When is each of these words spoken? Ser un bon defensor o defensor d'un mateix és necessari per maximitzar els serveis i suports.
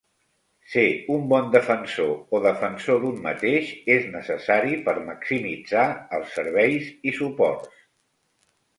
Ser 0.75 0.85
un 1.15 1.27
bon 1.33 1.51
defensor 1.55 2.39
o 2.39 2.39
defensor 2.47 2.99
d'un 3.05 3.21
mateix 3.27 3.71
és 3.99 4.09
necessari 4.17 4.83
per 4.91 4.99
maximitzar 5.13 5.87
els 6.21 6.37
serveis 6.41 6.93
i 7.13 7.19
suports. 7.23 7.83